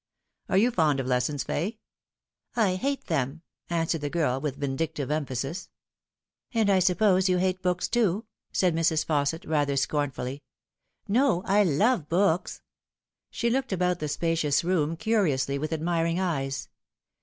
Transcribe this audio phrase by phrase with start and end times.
[0.49, 1.77] Are you fond of lessons, Fay
[2.55, 5.69] ?""I hate them," answered the girl, with vindictive emphasis."
[6.55, 9.05] And I suppose you hate books too?" said Mrs.
[9.05, 10.41] Fausset, rather scornfully.
[11.07, 12.63] "No, I love books."
[13.29, 16.67] She looked about the spacious room, curiously, with admir ing eyes.